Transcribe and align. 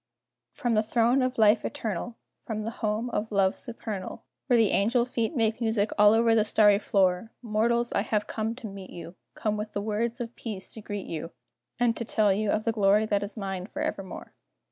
_From 0.57 0.73
the 0.73 0.81
throne 0.81 1.21
of 1.21 1.37
Life 1.37 1.63
Eternal, 1.63 2.15
From 2.43 2.63
the 2.63 2.71
home 2.71 3.11
of 3.11 3.31
love 3.31 3.55
supernal, 3.55 4.23
Where 4.47 4.57
the 4.57 4.71
angel 4.71 5.05
feet 5.05 5.35
make 5.35 5.61
music 5.61 5.91
over 5.99 6.27
all 6.27 6.35
the 6.35 6.43
starry 6.43 6.79
floor 6.79 7.31
Mortals, 7.43 7.93
I 7.93 8.01
have 8.01 8.25
come 8.25 8.55
to 8.55 8.67
meet 8.67 8.89
you, 8.89 9.13
Come 9.35 9.57
with 9.57 9.75
words 9.75 10.19
of 10.19 10.35
peace 10.35 10.71
to 10.71 10.81
greet 10.81 11.05
you, 11.05 11.29
And 11.79 11.95
to 11.97 12.03
tell 12.03 12.33
you 12.33 12.49
of 12.49 12.63
the 12.63 12.71
glory 12.71 13.05
that 13.05 13.21
is 13.21 13.37
mine 13.37 13.67
forevermore. 13.67 14.33